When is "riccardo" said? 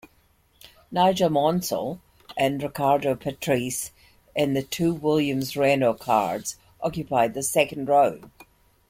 2.63-3.13